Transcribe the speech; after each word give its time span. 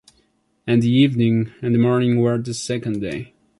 And 0.65 0.81
the 0.81 0.89
evening 0.89 1.51
and 1.61 1.75
the 1.75 1.79
morning 1.79 2.19
were 2.19 2.39
the 2.39 2.55
second 2.55 3.01
day. 3.01 3.35